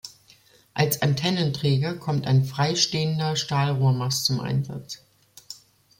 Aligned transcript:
Als 0.73 1.03
Antennenträger 1.03 1.93
kommt 1.95 2.25
ein 2.25 2.43
freistehender 2.43 3.35
Stahlrohrmast 3.35 4.25
zum 4.25 4.39
Einsatz. 4.39 5.03